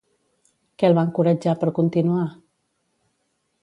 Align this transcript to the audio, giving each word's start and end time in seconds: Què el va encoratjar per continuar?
Què 0.83 0.87
el 0.89 0.97
va 0.99 1.03
encoratjar 1.09 1.55
per 1.65 1.71
continuar? 1.81 2.27